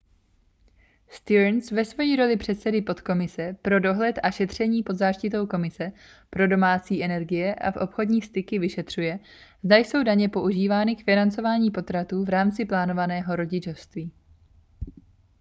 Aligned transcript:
stearns 1.07 1.71
ve 1.71 1.85
své 1.85 2.15
roli 2.15 2.37
předsedy 2.37 2.81
podkomise 2.81 3.55
pro 3.61 3.79
dohled 3.79 4.19
a 4.23 4.31
šetření 4.31 4.83
pod 4.83 4.95
záštitou 4.95 5.47
komise 5.47 5.91
pro 6.29 6.47
domácí 6.47 7.03
energie 7.03 7.55
a 7.55 7.81
obchodní 7.81 8.21
styky 8.21 8.59
vyšetřuje 8.59 9.19
zda 9.63 9.75
jsou 9.77 10.03
daně 10.03 10.29
používány 10.29 10.95
k 10.95 11.03
financování 11.05 11.71
potratů 11.71 12.23
v 12.25 12.29
rámci 12.29 12.65
plánovaného 12.65 13.35
rodičovství 13.35 14.11